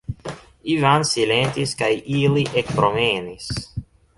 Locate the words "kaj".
1.83-1.91